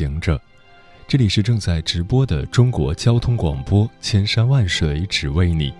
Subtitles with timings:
[0.00, 0.40] 行者，
[1.06, 5.70] 这里是正在直播的中国交通广播，千山万水只为你，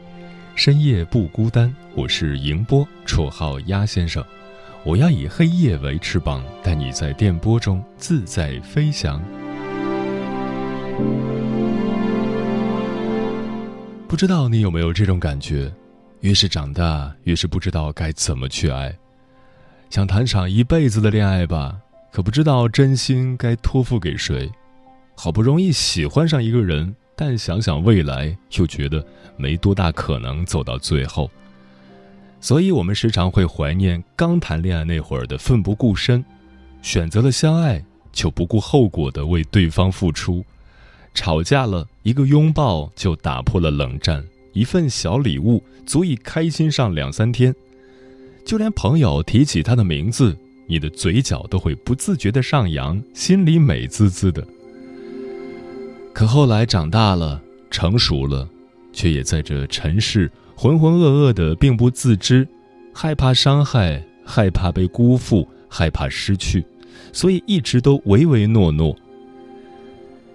[0.54, 1.74] 深夜不孤单。
[1.94, 4.22] 我是迎波，绰号鸭先生。
[4.84, 9.22] 我要以黑夜为翅膀，带你在电波中自在飞翔。
[14.06, 15.72] 不知道你有没有这种感觉？
[16.20, 18.94] 越是长大，越是不知道该怎么去爱。
[19.88, 21.80] 想谈场一辈子的恋爱吧。
[22.12, 24.50] 可不知道真心该托付给谁，
[25.14, 29.04] 好不容易喜欢上一个人，但想想未来，又觉得
[29.36, 31.30] 没多大可能走到最后。
[32.40, 36.24] 所以，我们时常会怀念刚谈恋爱那会儿的奋不顾身，
[36.82, 40.44] 选择了相爱就不顾后果的为对方付出，
[41.14, 47.54] 吵架了一个拥抱就打破了冷战，一份小礼物足以开心上两三天，
[48.44, 50.36] 就连朋友提起他的名字。
[50.70, 54.46] 你的嘴角都会不自觉的上扬，心里美滋滋的。
[56.12, 57.42] 可后来长大了，
[57.72, 58.48] 成熟了，
[58.92, 62.46] 却也在这尘世浑浑噩噩的，并不自知，
[62.94, 66.64] 害怕伤害，害怕被辜负，害怕失去，
[67.12, 68.96] 所以一直都唯唯诺诺。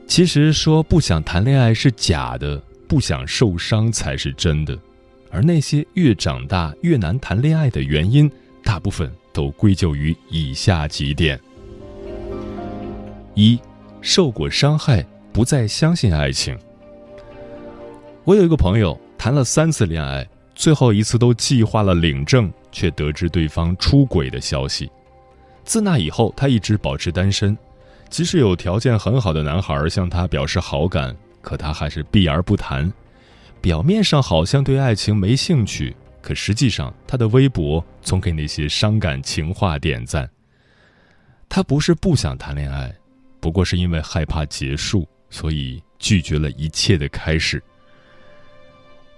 [0.06, 4.78] 其实说不想谈恋爱是假的，不想受伤才是真的。
[5.32, 8.30] 而那些越长大越难谈恋爱的原因，
[8.66, 9.10] 大部分。
[9.36, 11.38] 都归咎于以下几点：
[13.34, 13.60] 一，
[14.00, 16.58] 受过伤害，不再相信爱情。
[18.24, 20.26] 我有一个朋友谈了三次恋爱，
[20.56, 24.90] 最后一次都计划了领证，却得知对方出轨的消息。
[25.66, 27.58] 自那以后，他一直保持单身，
[28.10, 32.92] 即使有条件很好的男孩向他表示好感，可他还是避而不谈。
[33.60, 35.94] 表面上好像对爱情没兴趣。
[36.26, 40.28] 可实际上，他的微博总给那些伤感情话点赞。
[41.48, 42.92] 他不是不想谈恋爱，
[43.40, 47.62] 不过是因为害怕结束，所以拒绝了一切的开始。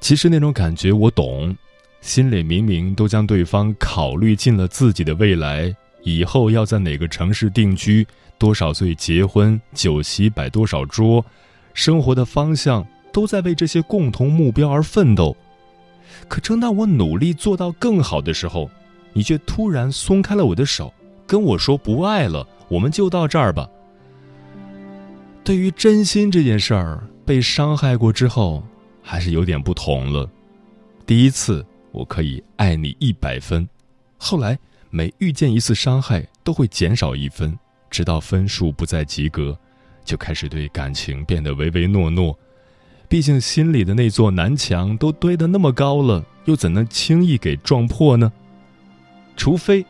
[0.02, 1.56] 其实那种感觉我懂，
[2.02, 8.06] 心里明明都将对方考虑进了自己的未来，以后要在哪个城市定居，
[8.38, 11.26] 多少岁结婚，酒席摆多少桌，
[11.74, 15.34] 生活的方向都在为这些共同目标而奋斗。
[16.28, 18.70] 可正当我努力做到更好的时候，
[19.14, 20.94] 你却突然松开了我的手，
[21.26, 23.70] 跟我说不爱了，我们就到这儿吧。
[25.44, 28.64] 对于真心这件事儿，被伤害过之后，
[29.02, 30.30] 还是有点不同了。
[31.06, 33.68] 第一次我可以爱你一百分，
[34.18, 37.58] 后来每遇见一次伤害，都会减少一分，
[37.90, 39.58] 直到分数不再及格，
[40.04, 42.38] 就开始对感情变得唯唯诺诺。
[43.10, 48.32] 毕竟心里的那座南墙都堆得那么高了，又怎能轻易给撞破呢？
[49.38, 49.86] 除非，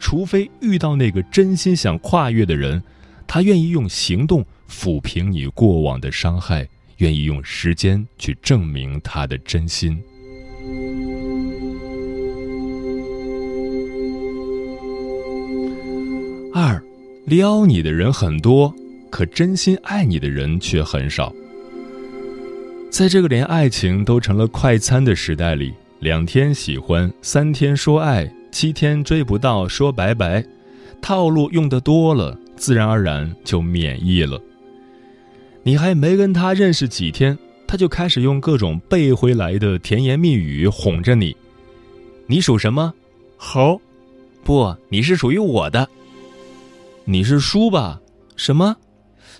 [0.00, 2.82] 除非遇到那个真心想跨越的人，
[3.28, 10.02] 他愿意用行动抚平你过往的伤害，愿意用时间去证明他的真心。
[16.52, 16.82] 二，
[17.26, 18.74] 撩你的人很多，
[19.10, 21.32] 可真心爱你的人却很少。
[22.90, 30.44] 在这个连爱情都成了快餐的时代里，两天喜欢，三天说爱，七天追不到说拜拜，
[31.00, 34.40] 套路用的多了，自然而然就免疫了。
[35.62, 41.36] 你还没跟他认识几天，他就开始用各种背回来的甜言蜜语哄着你。
[42.26, 42.92] 你属什么？
[43.36, 43.80] 猴？
[44.42, 45.86] 不，你是属于我的。
[47.04, 48.00] 你是猪吧？
[48.34, 48.76] 什么？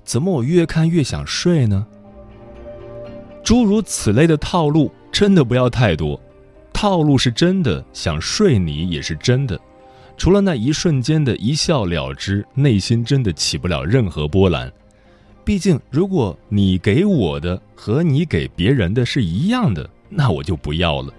[0.05, 1.87] 怎么我越看越想睡呢？
[3.49, 6.21] 诸如此类的套路，真的不要太多。
[6.71, 9.59] 套路是真的，想睡你也是真的。
[10.19, 14.71] 除了那一瞬间的一笑了之，内心真的起不了任何波澜。
[15.47, 21.11] 毕竟，如果你给我的和你给别人的是一样的，那我就不要了。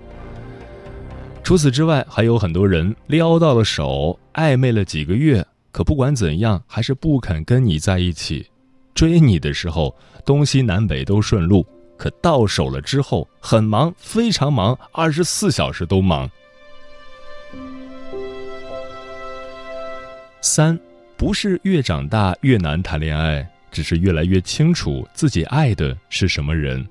[1.44, 8.46] 除此之外，还有很多人撩到了手，暧昧了几个月，可不管怎样，还是不肯跟你在一起。
[8.94, 11.66] 追你的时候，东西南北都顺路，
[12.00, 16.32] 可到手了之后，很忙，非常忙，二十四小时都忙。
[20.42, 20.80] 三，
[21.18, 23.48] 不是越长大越难谈恋爱。
[23.72, 26.84] 只是越来越清楚自己爱的是什么人。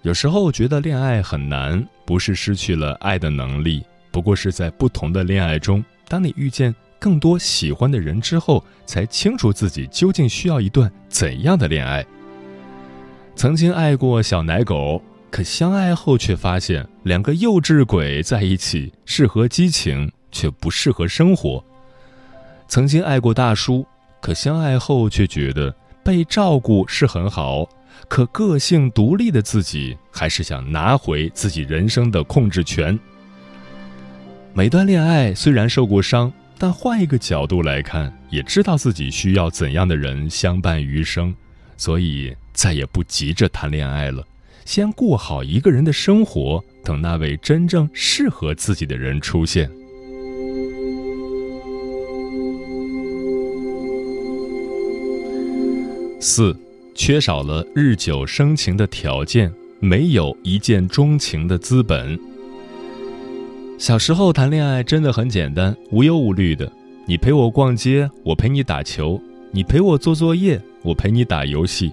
[0.00, 12.02] 有时候觉得恋爱很难，不是失去了爱的能力，不过是在不同的恋爱中，当你遇见更多喜欢的人之后，才清楚自己究竟需要一段怎样的恋爱。
[13.36, 15.00] 曾经爱过小奶狗，
[15.30, 21.62] 可相爱后却发现，两个幼稚鬼在一起适合激情，却不适合生活。
[22.66, 23.86] 曾经爱过大叔。
[24.18, 25.72] 可相爱后却觉得
[26.02, 27.68] 被照顾是很好，
[28.08, 32.98] 可个性独立的自己还是想拿回自己人生的控制权。
[34.52, 41.32] 每段恋爱虽然受过伤，但换一个角度来看，也知道自己需要怎样的人相伴余生，
[41.76, 44.26] 所以再也不急着谈恋爱了，
[44.64, 49.70] 先过好一个人的生活，等那位真正适合自己的人出现。
[56.18, 56.56] 四，
[56.94, 62.18] 缺少了日久生情的条件，没有一见钟情的资本。
[63.78, 66.72] 小时候谈恋爱真的很简单，无忧无虑的。
[67.06, 69.20] 你陪我逛街，我陪你打球；
[69.52, 71.92] 你陪我做作业，我陪你打游戏。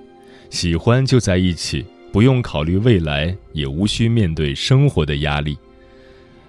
[0.50, 5.58] 喜欢就在一起，不用考虑未来，也无需面对生活的压力。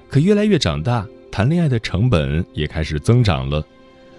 [0.08, 3.66] 可越来越长大，谈恋爱的成本也开始增长了。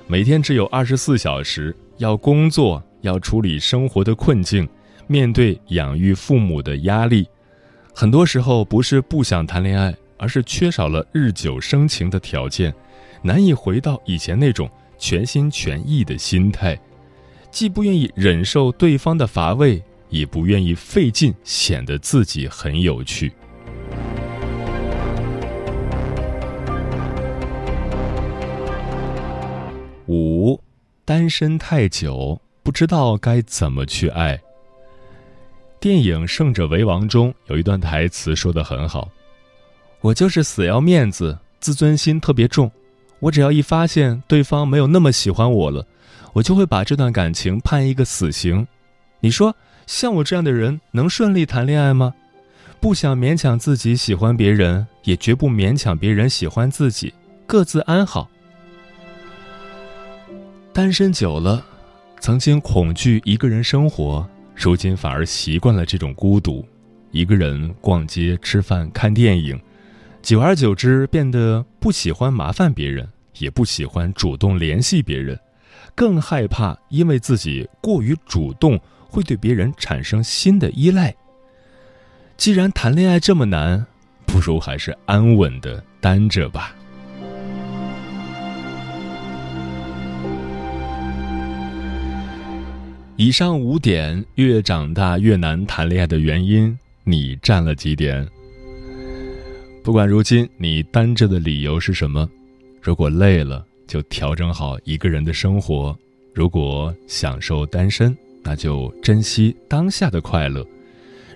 [0.08, 2.84] 每天只有二十四小时，要工作。
[3.02, 4.68] 要处理生活的困境，
[5.06, 7.28] 面对养育父母的压力，
[7.94, 12.74] 很多时候不是不想谈恋爱，而是缺少了日久生情的条件，
[13.22, 14.68] 难以回到以前那种
[14.98, 16.76] 全心全意的心态，
[17.56, 23.32] 既不愿意忍受对方的乏味，也不愿意费劲显得自己很有趣。
[30.08, 30.60] 五，
[31.06, 32.38] 单身太久。
[32.62, 34.38] 不知道该怎么去爱。
[35.80, 39.08] 电影《胜者为王》中有一段台词说的很好
[40.02, 42.70] ：“我就是死要面子，自尊心特别重。
[43.20, 45.86] 我只要一发现对方没有那么喜欢我了，
[46.36, 48.68] 我就会把这段感情判一个死刑。
[49.22, 49.56] 你说，
[49.88, 52.14] 像我这样的人能顺利谈恋爱吗？
[52.82, 57.14] 不想勉强自己喜欢别人，也绝不勉强别人喜欢自己，
[57.48, 58.30] 各自安好。
[60.74, 61.66] 单身久了。”
[62.20, 66.66] 曾经恐惧一个人生活，如今反而习惯了这种孤独。
[67.12, 69.60] 一个人逛街、吃饭、看电影，
[70.24, 73.08] 久而久之变得不喜欢麻烦别人，
[73.38, 75.40] 也不喜欢主动联系别人，
[75.96, 78.78] 更害怕因为自己过于主动
[79.08, 81.16] 会对别人产生新的依赖。
[82.36, 83.84] 既然谈恋爱这么难，
[84.26, 86.76] 不如还是安稳的单着吧。
[93.16, 98.28] 以上五点，越长大越难谈恋爱的原因，你占了几点？
[99.82, 102.30] 不管如今你单着的理由是什么，
[102.82, 105.96] 如果累了，就调整好一个人的生活；
[106.34, 110.64] 如果享受单身，那就珍惜当下的快乐；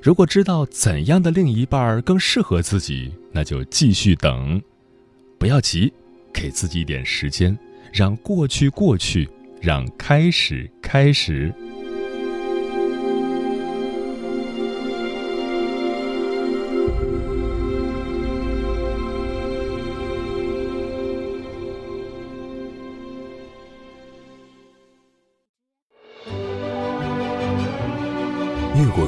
[0.02, 4.62] 如果知道怎样的另一半更适合自己，那就继续等。
[5.38, 5.92] 不要急，
[6.34, 7.58] 给自己一点时间，
[7.94, 9.30] 让过去过去，
[9.62, 11.54] 让开始开始。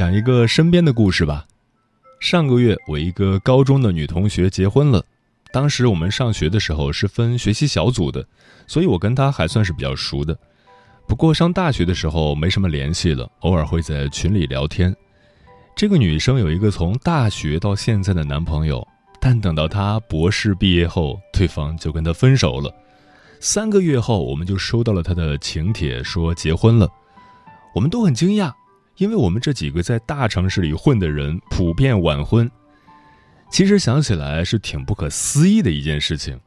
[0.00, 1.44] 讲一个身边的故事吧。
[2.20, 5.04] 上个月，我一个高中的女同学结婚了。
[5.52, 8.26] 当时我们上学的时候是分学习小组的，
[8.66, 10.34] 所以我跟她还算是比较熟的。
[11.06, 14.96] 不过上大学的时候没什么联系了，偶尔会在群里聊天。
[15.76, 18.82] 这个女生有一个从大学到现在的男朋友，
[19.20, 22.74] 但等到她博士毕业后，对方就跟她分手了。
[23.38, 26.88] 三个月后，我们就收到了她的请帖，说结婚了。
[27.74, 28.50] 我们都很惊讶，
[28.96, 32.50] 因为我们这几个在大城市里混的人普遍晚婚。
[33.50, 36.38] 其实想起来是挺不可思议的一件事情，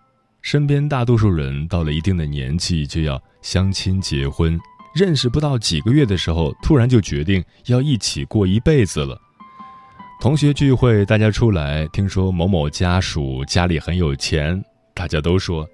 [0.42, 4.58] 身边大多数人到了一定的年纪就要相亲结婚，
[4.96, 9.20] 认识不到几个月的时候，突然就决定要一起过一辈子了。
[10.22, 15.68] 同学聚会，大家出来，听说某某家属家里很有钱，大家都说：“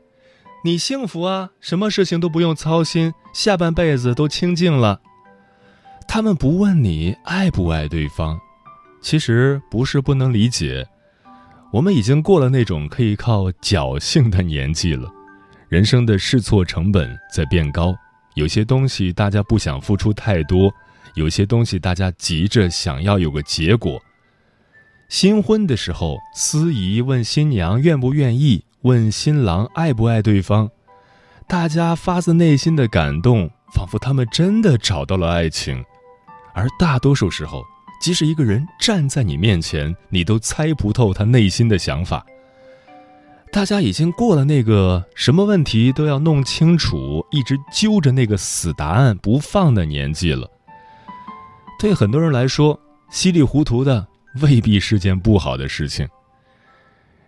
[0.65, 5.01] 你幸福啊，什么事情都不用操心，下半辈子都清静了。”
[6.11, 8.37] 他们不问你爱不爱对方，
[8.99, 10.83] 其实不是不能理解。
[11.71, 15.07] 我们已经过了那种可以靠侥幸的年纪了，
[15.69, 17.95] 人生的试错成本在变高，
[18.33, 20.73] 有些东西大家不想付出太多，
[21.13, 24.01] 有些东西大家急着想要有个结果。
[25.09, 30.71] 新婚的时候，司仪问新娘愿不愿意，问新郎爱不爱对方，
[31.47, 35.85] 大家发自内心的感动，仿佛他们真的找到了爱情，
[36.59, 37.63] 而大多数时候。
[38.01, 42.25] 即使一个人站在你面前，你都猜不透他内心的想法。
[43.51, 50.49] 大家已经过了那个什么问题都要弄清楚，一直揪着那个死答案不放的年纪了。
[51.77, 54.07] 对很多人来说，稀里糊涂的
[54.41, 56.07] 未必是件不好的事情。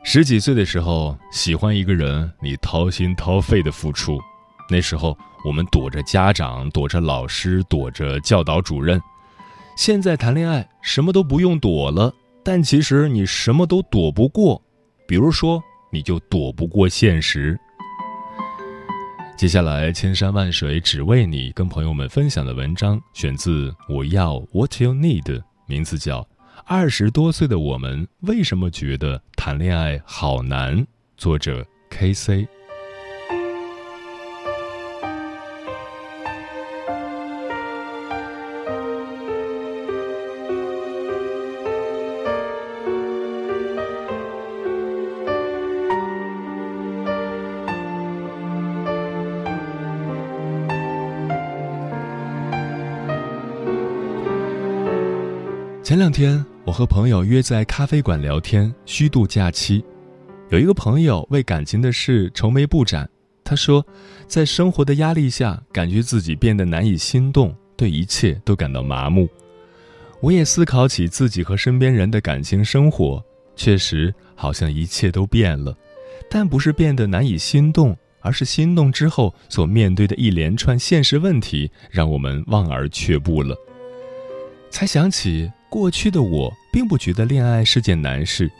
[0.03, 4.21] 十几岁的时候喜欢一个人，你掏心掏肺的付出，
[4.69, 9.01] 那时候我们躲着家长，躲着老师，躲着教导主任。
[9.83, 14.61] 现在谈恋爱什么都不用躲了，但其实你什么都躲不过，
[15.07, 15.59] 比如说
[15.91, 17.59] 你就躲不过现实。
[19.35, 25.23] 接下来千山万水只为你，跟朋友们分享的文章选自《我要 What You Need》，
[25.65, 26.21] 名字叫
[26.63, 30.77] 《二十多岁的我们为什么觉得谈恋爱好难》，
[31.17, 32.47] 作者 K C。
[55.91, 59.83] 前两天，我和朋友约在咖啡馆聊天，虚度假期。
[60.49, 63.09] 有一个朋友为感情的事愁眉不展，
[63.43, 63.85] 他说，
[64.25, 69.27] 在生活的压力下，感觉自己变得难以心动，对一切都感到麻木。
[70.21, 73.21] 我也思考起自己和身边人的感情生活，
[73.57, 75.77] 确实好像一切都变了，
[76.29, 83.53] 但不是变得难以心动，而是心动之后所面对的一连串现实问题，让我们望而却步了。
[84.69, 85.51] 才想起。
[85.71, 88.51] 过去的我并不觉得恋爱是件难事。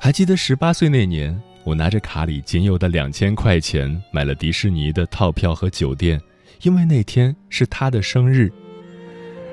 [0.00, 6.20] 还记得十八岁那年，我拿着卡里仅有的两千块钱买了迪士尼的套票和酒店，
[6.62, 8.50] 因为那天是他的生日。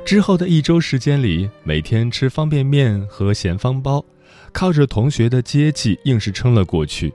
[0.03, 4.03] 之后的一周时间里，每天吃方便面和咸方包，
[4.51, 7.13] 靠着同学的接济硬是撑了过去。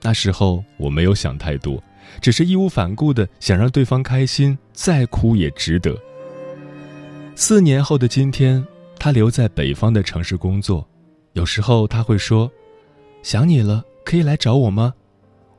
[0.00, 1.82] 那时候我没有想太多，
[2.22, 5.94] 只是义无反顾的想让对方开心，再苦也值得。
[7.34, 8.64] 四年后的今天。
[8.98, 10.86] 他留在北方的城市工作，
[11.32, 12.50] 有时候他会说
[13.22, 14.92] ：“想你了，可以来找我吗？”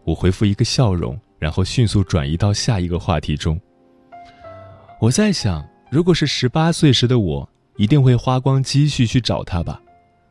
[0.03, 3.60] 我回复一个笑容，然后迅速转移到下一个话题中。
[5.00, 9.81] 我在想，如果是十八岁时的我，一定会花光积蓄去找他吧。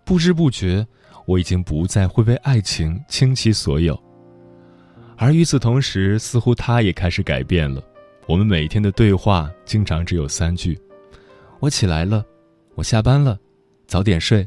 [0.05, 0.87] 不知不觉，
[1.27, 3.99] 我已经不再会为爱情倾其所有。
[5.17, 7.83] 而与此同时，似乎他也开始改变了。
[8.27, 10.79] 我们每天的对话经常只有三句
[11.61, 12.25] ：“我起来了。”
[12.79, 13.37] 我下班了，
[13.89, 14.47] 早点睡。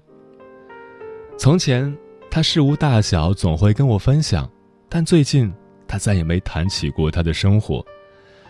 [1.38, 1.94] 从前，
[2.30, 4.50] 他事无大小总会跟我分享，
[4.88, 5.54] 但最近
[5.86, 7.86] 他再也没谈起过他的生活，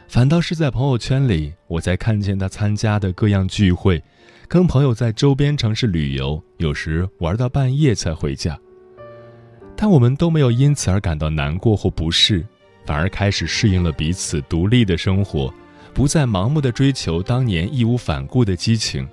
[0.08, 4.00] 反倒是在朋友圈里，我才看见他参加的各样聚会，
[4.48, 8.56] 跟朋友在周边城市旅游，有时玩到半夜才回家。
[9.76, 12.46] 但我们都没有因此而感到难过或不适，
[12.86, 15.52] 反而开始适应了彼此独立的生活，
[15.92, 19.10] 不再盲目的追求当年义无反顾的激情。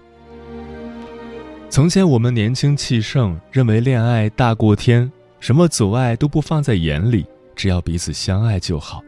[1.70, 9.02] 从前我们年轻气盛，认为恋爱大过天，什么阻碍都不放在眼里，只要彼此相爱就好。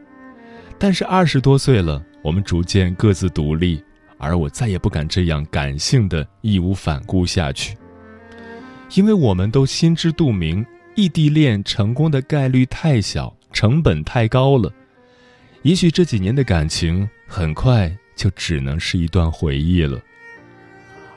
[0.78, 3.82] 但是二十多岁了，我们逐渐各自独立，
[4.18, 7.76] 而我再也不敢这样感性的义无反顾下去，
[8.94, 10.64] 因为我们都心知肚明，
[10.94, 14.70] 异地恋成功的概率太小，成本太高了。
[15.62, 19.98] 也许这几年的感情很快就只能是一段回忆了。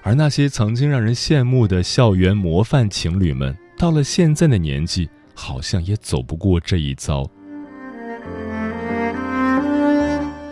[0.04, 7.28] 而那些曾经让人羡慕的校园模范情侣们，到了现在的年纪，好像也走不过这一遭。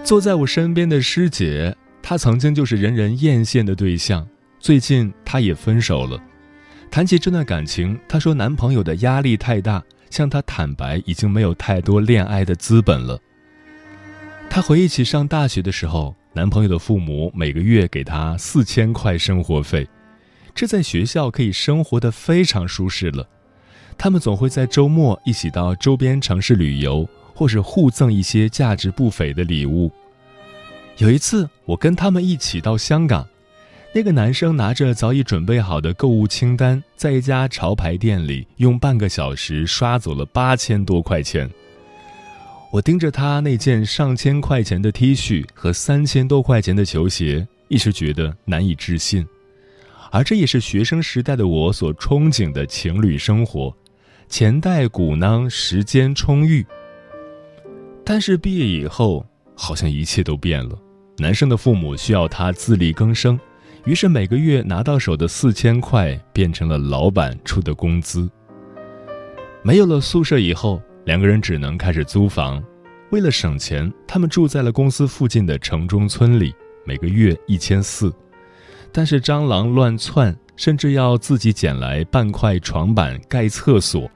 [0.03, 1.75] 坐在我身边的师姐。
[2.03, 4.27] 她曾经就是人人艳羡的对象，
[4.59, 6.19] 最近她也分手了。
[6.89, 13.19] 谈起这段感情，她说男朋友的压力太大，向她坦白已经没有太多恋爱的资本了。
[14.49, 19.87] 她回忆起上大学的时候，男朋友的父母每个月给她四千块生活费，
[20.55, 23.27] 这在学校可以生活的非常舒适了。
[23.97, 29.91] 他们总会在周末一起到周边城市旅游，或是互赠一些价值不菲的礼物。
[30.97, 33.27] 有一次，我跟他们一起到香港，
[33.93, 41.49] 那个男生拿着早已准备好的购物清单，在一家潮牌店里用半个小时刷走了八千多块钱。
[42.71, 49.27] 我盯着他那件上千块钱的 T 恤和三千多块钱的球鞋，一时觉得难以置信。
[50.09, 53.75] 而这也是学生时代的我所憧憬的情侣生活，
[54.29, 56.65] 钱袋鼓囊，时间充裕。
[58.05, 60.77] 但是毕业以后，好像一切都变了。
[61.17, 63.37] 男生的父母需要他自力更生，
[63.83, 68.29] 于是每个月拿到手的四千块变成了老板出的工资。
[69.61, 72.63] 没有了宿舍以后，两个人只能开始租房。
[73.09, 78.09] 为了省钱，他们住在了公司附近的城中村里，每个月一千四。
[78.93, 84.09] 但是蟑螂乱窜，甚至要自己捡来半块床板盖厕所，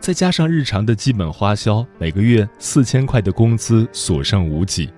[0.00, 4.90] 再加上日常的基本花销，每个月四千块的工资所剩无几。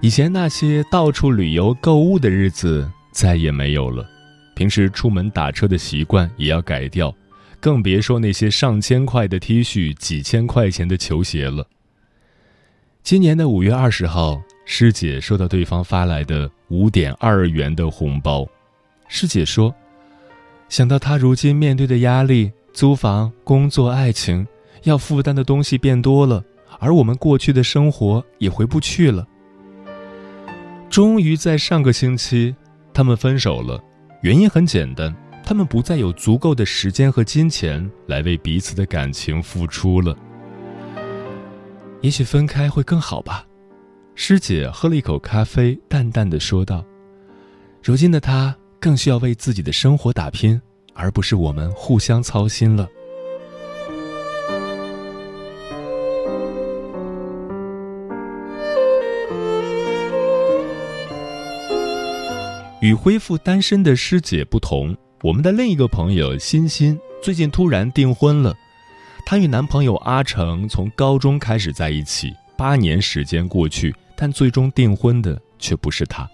[0.00, 4.08] 以前那些到处旅游购物的日子再也没有了，
[4.56, 7.14] 平时出门打车的习惯也要改掉，
[7.60, 11.66] 更别说那些上千块的 T 恤、几千块钱的球鞋了。
[13.02, 18.46] 今年的五月二十号，师姐收到对方发来的五点二元的红包，
[19.08, 19.74] 师姐说
[20.68, 24.46] ：“想到他如今面对的压力，租房、工作、爱情，
[24.84, 26.44] 要负担的东西变多了，
[26.78, 29.26] 而我们过去的生活也回不去了。”
[30.88, 32.54] 终于在上个星期，
[32.92, 33.82] 他们分手了。
[34.22, 35.14] 原因很简单，
[35.50, 40.16] 他们不再有足够的时间和金钱来为彼此的感情付出了。
[42.02, 43.44] 也许分开会更好吧。
[44.14, 46.84] 师姐喝了一口咖啡，淡淡的说道
[47.82, 50.62] ：“如今的他更需要为自己的生活打拼，
[50.94, 52.86] 而不是我们互相操心了。”
[62.80, 68.54] 与恢复单身的师姐不同，我们的另一个朋友欣欣最近突然订婚了。
[69.26, 76.26] 她与男朋友阿成从高中开始在一起，八年时间过去，但最终订婚的却不是他。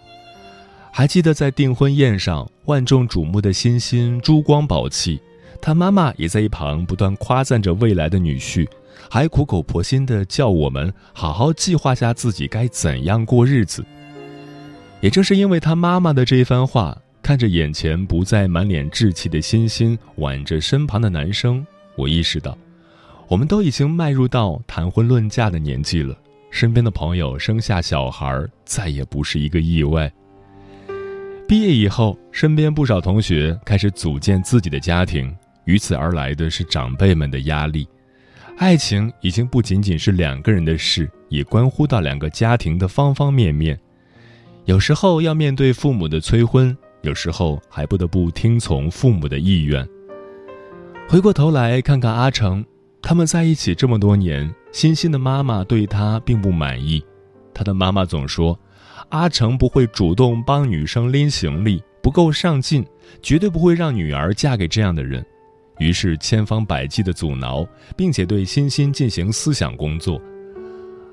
[0.92, 5.20] 还记得在订婚宴上，万众瞩目的欣欣珠光宝气，
[5.60, 8.68] 她妈妈也在一旁不断夸赞着未来的女婿，
[9.10, 13.84] 还苦口婆心地叫我们好好计划下自己该怎样过日子。
[15.00, 16.96] 也正是因为他妈妈的这一番话，
[17.26, 22.56] 看着眼前不再满脸稚气的欣欣，挽着身旁的男生，我意识到，
[23.26, 26.16] 我们都已经迈入到谈婚论嫁的年纪了。
[26.52, 30.08] 身边的朋友生下小孩，再也不是一个意外。
[31.48, 37.88] 毕业以后，身边不少同学开始组建自己的家庭，与此而来的是长辈们的压力。
[38.56, 43.76] 爱情已经不仅仅是两个人的事，也关乎到两个家庭的方方面面。
[44.64, 49.88] 有时候要面对父母的催婚，有时候还不得不听从父母的意愿。
[51.08, 52.64] 回过头来看看阿成，
[53.00, 57.00] 他们在一起这么多年，欣欣的妈妈对他并不满意。
[57.54, 58.58] 他的妈妈总说，
[59.10, 62.84] 阿成不会主动帮女生拎行李，不够上进，
[63.22, 65.24] 绝对不会让女儿嫁给这样的人。
[65.78, 67.64] 于是千方百计的阻挠，
[67.96, 70.20] 并且对欣欣进行思想工作。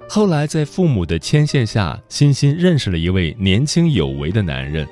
[0.09, 4.87] 后来，在父母的牵线下，欣欣认识了一位年轻有为的男人。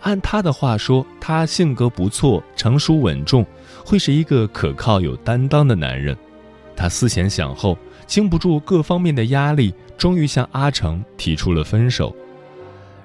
[0.00, 3.44] 按他的话说，他性格不错，成熟稳重，
[3.84, 6.16] 会是一个可靠有担当的男人。
[6.76, 12.14] 他思前想后，经不住各方面的压力，终于向阿成提出了分手。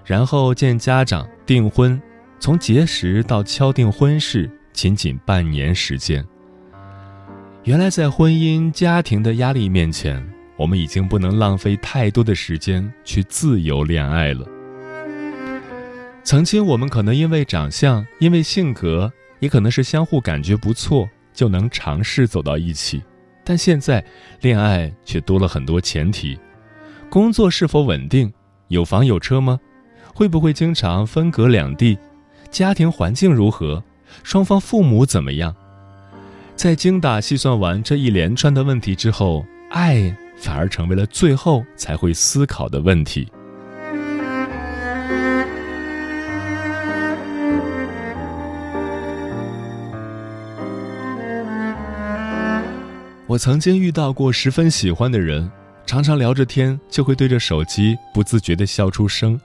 [0.06, 2.02] 然后见家长订婚，
[2.40, 6.24] 从结识到敲定婚事，仅仅半年时间。
[7.64, 10.24] 原来，在婚姻家庭的压力面前。
[10.56, 14.46] 我们已经不能浪费太多的时间去自由恋爱了。
[16.24, 23.04] 曾经我们可能因为长相，因为性格，也可能是相互感觉不错，就能尝试走到一起。
[23.44, 24.04] 但现在，
[24.40, 26.40] 恋爱却多了很多前提：
[27.10, 28.32] 工作是否稳定？
[28.70, 29.60] 有房有车吗？
[30.16, 31.98] 会不会经常分隔两地？
[32.50, 33.84] 家庭环境如何？
[34.24, 35.54] 双方父母怎么样？
[36.56, 43.28] 在精打细算完这一连串的问题之后，爱反而成为了最后才会思考的问题。
[53.34, 55.52] 我曾经遇到过十分喜欢的人，
[55.88, 59.42] 常常聊着天就会对着手机不自觉地笑出声。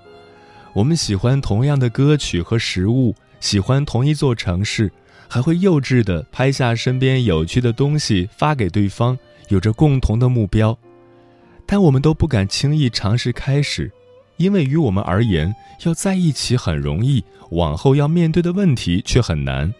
[0.74, 4.92] 我们喜欢同样的歌曲和食物，喜欢同一座城市，
[5.26, 10.78] 还会幼稚地拍下身边有趣的东西发给对方，有着共同的目标。
[11.64, 13.90] 但我们都不敢轻易尝试开始，
[14.36, 15.54] 因为于我们而言，
[15.86, 19.72] 要在一起很容易，往后要面对的问题却很难。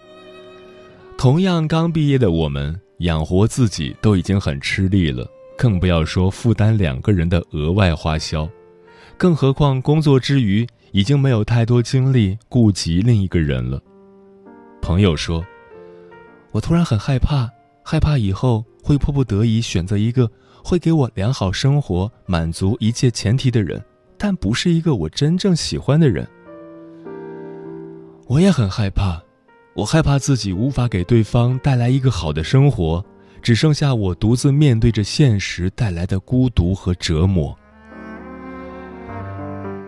[1.19, 2.81] 同样刚毕业的我们。
[2.99, 8.49] 养活自己都已经很吃力了，更不要说负担两个人的额外花销，
[9.17, 13.81] 更何况工作之余已经没有太多精力顾及另一个人了。
[14.83, 15.45] 朋友说
[16.51, 17.49] ：“我突然很害怕，
[17.85, 20.29] 害怕以后会迫不得已选择一个
[20.65, 23.81] 会给我良好生活、满足一切前提的人，
[24.17, 26.27] 但不是一个我真正喜欢的人。”
[28.27, 29.23] 我也很害怕。
[29.79, 33.05] 我害怕自己无法给对方带来一个好的生活，
[33.41, 37.57] 只剩下我独自面对着现实带来的孤独和折磨。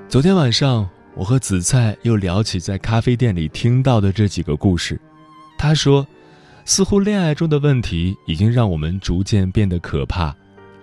[0.08, 4.96] 昨天晚上，我和紫菜又聊起在咖啡店里听到的这几个故事。
[5.58, 6.06] 他说，
[6.64, 10.32] 似乎恋爱中的问题已经让我们逐渐变得可怕，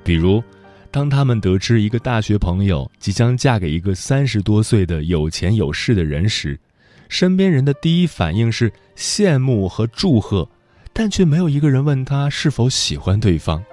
[0.04, 0.43] 比如，
[0.91, 6.60] 当他们得知一个大学朋友即将嫁给一个三十多岁的有钱有势的人时。
[7.10, 10.50] 身边人的第一反应是羡慕和祝贺，
[10.93, 13.63] 但却没有一个人问他是否喜欢对方。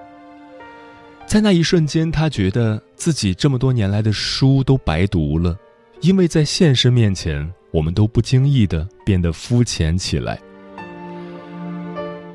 [1.26, 5.58] 在那一瞬间，他觉得自己这么多年来的书都白读了，
[6.00, 10.38] 因为在现实面前，我们都不经意的变得肤浅起来。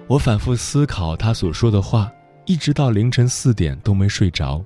[0.08, 2.12] 我反复思考他所说的话，
[2.46, 4.66] 一直到凌晨四点都没睡着。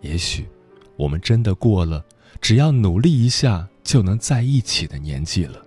[0.00, 0.46] 也许，
[0.96, 2.04] 我们真的过了，
[2.40, 3.68] 只要努力一下。
[3.88, 5.62] 就能在一起的年纪了。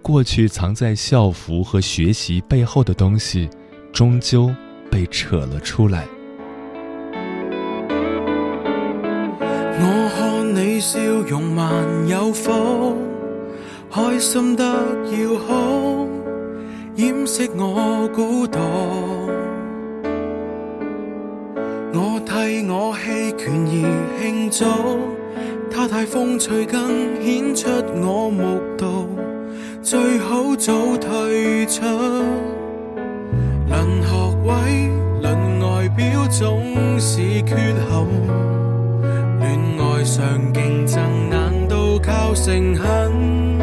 [0.00, 3.50] 过去藏在校服和学习背后的东西，
[3.92, 4.48] 终究
[4.88, 6.04] 被扯了出来。
[9.80, 12.96] 我看你笑容蛮有福，
[13.90, 16.06] 开心得要好，
[16.94, 18.60] 掩饰我孤独。
[21.92, 25.15] 我替我弃权而庆祝。
[25.76, 26.88] 他太风趣，更
[27.22, 27.68] 显出
[28.00, 29.10] 我目睹，
[29.82, 31.82] 最好早退出。
[33.68, 34.08] 论学
[34.46, 34.88] 位，
[35.20, 36.62] 论外表，总
[36.98, 37.76] 是缺陷。
[39.38, 43.58] 恋爱上竞争，难道靠诚恳？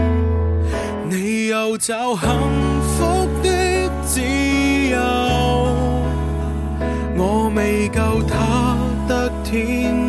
[1.10, 2.30] 你又找幸
[2.96, 4.22] 福的自
[4.92, 5.00] 由，
[7.18, 10.03] 我未够他得天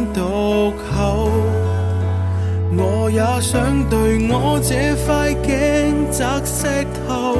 [3.04, 6.66] 我也想对我这块镜砸石
[7.06, 7.36] 头，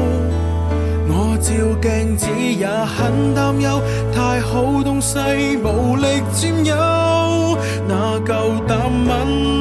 [1.08, 3.80] 我照镜子也很担忧，
[4.12, 5.18] 太好东西
[5.56, 6.76] 无力占有，
[7.88, 9.53] 哪够胆问。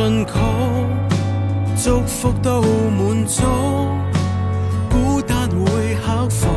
[0.00, 0.32] 进曲，
[1.76, 3.42] 祝福都满足，
[4.88, 6.48] 孤单会克服。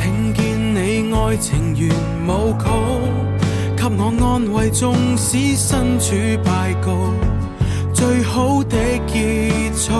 [0.00, 1.94] 听见你爱情圆
[2.26, 2.64] 舞曲，
[3.76, 6.88] 给我安慰，纵使身处败局，
[7.92, 9.92] 最好的结束。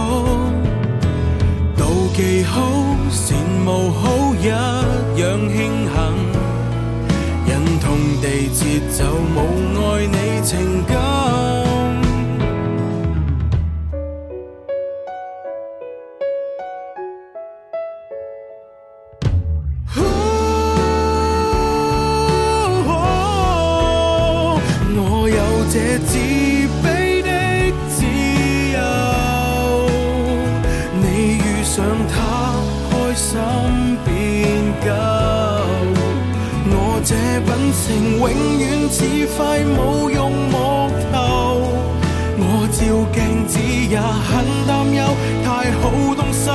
[1.76, 2.62] 妒忌好，
[3.10, 3.34] 羡
[3.66, 6.25] 慕好，一样庆幸。
[8.20, 9.04] 地节奏，
[9.34, 9.38] 无
[9.80, 11.25] 爱你情感。
[38.18, 39.04] 永远似
[39.36, 41.16] 块冇用木头，
[42.38, 42.80] 我照
[43.12, 45.00] 镜子也很担忧，
[45.44, 45.82] 太好
[46.14, 46.50] 东西